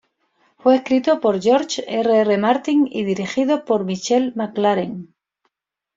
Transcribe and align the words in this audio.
Fue 0.57 0.77
escrito 0.77 1.19
por 1.19 1.39
George 1.39 1.83
R. 1.87 2.21
R. 2.21 2.37
Martin 2.39 2.87
y 2.89 3.03
dirigido 3.03 3.65
por 3.65 3.85
Michelle 3.85 4.33
MacLaren. 4.35 5.13